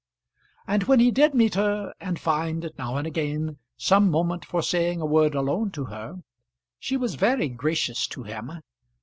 [0.65, 4.99] And when he did meet her, and find, now and again, some moment for saying
[4.99, 6.23] a word alone to her,
[6.79, 8.51] she was very gracious to him.